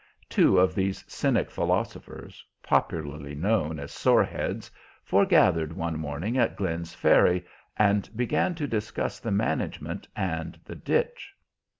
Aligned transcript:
Two 0.29 0.57
of 0.59 0.73
these 0.73 1.05
cynic 1.07 1.51
philosophers, 1.51 2.43
popularly 2.63 3.35
known 3.35 3.77
as 3.79 3.91
sore 3.91 4.23
heads, 4.23 4.71
foregathered 5.03 5.73
one 5.73 5.95
morning 5.99 6.39
at 6.39 6.55
Glenn's 6.55 6.95
Ferry 6.95 7.45
and 7.77 8.09
began 8.15 8.55
to 8.55 8.65
discuss 8.65 9.19
the 9.19 9.29
management 9.29 10.07
and 10.15 10.59
the 10.65 10.73
ditch. 10.73 11.33